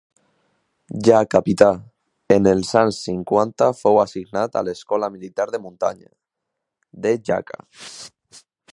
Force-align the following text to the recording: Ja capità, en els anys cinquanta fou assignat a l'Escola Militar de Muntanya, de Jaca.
Ja 1.07 1.17
capità, 1.33 1.67
en 2.37 2.49
els 2.53 2.71
anys 2.81 3.01
cinquanta 3.09 3.69
fou 3.83 4.01
assignat 4.07 4.59
a 4.59 4.65
l'Escola 4.71 5.11
Militar 5.19 5.49
de 5.57 5.63
Muntanya, 5.67 6.11
de 7.07 7.17
Jaca. 7.31 7.65